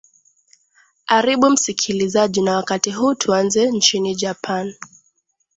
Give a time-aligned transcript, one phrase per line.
[1.07, 4.73] aribu msikilizaji na wakati huu tuanzie nchini japan